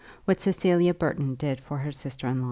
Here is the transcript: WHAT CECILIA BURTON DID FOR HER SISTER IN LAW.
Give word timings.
WHAT 0.25 0.39
CECILIA 0.41 0.95
BURTON 0.95 1.35
DID 1.35 1.59
FOR 1.59 1.77
HER 1.77 1.91
SISTER 1.91 2.25
IN 2.25 2.39
LAW. 2.39 2.39